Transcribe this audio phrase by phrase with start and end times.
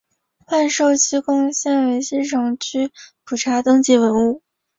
[0.47, 2.89] 万寿西宫现为西城区
[3.23, 4.41] 普查登记文物。